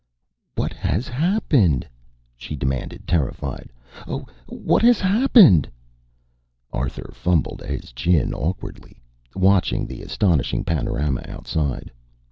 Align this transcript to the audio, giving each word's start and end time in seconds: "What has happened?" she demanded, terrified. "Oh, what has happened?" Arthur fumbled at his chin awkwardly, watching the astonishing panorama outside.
"What 0.55 0.73
has 0.73 1.07
happened?" 1.07 1.87
she 2.35 2.55
demanded, 2.55 3.05
terrified. 3.07 3.69
"Oh, 4.07 4.25
what 4.47 4.81
has 4.81 4.99
happened?" 4.99 5.69
Arthur 6.73 7.11
fumbled 7.13 7.61
at 7.61 7.69
his 7.69 7.91
chin 7.91 8.33
awkwardly, 8.33 8.99
watching 9.35 9.85
the 9.85 10.01
astonishing 10.01 10.63
panorama 10.63 11.21
outside. 11.27 11.91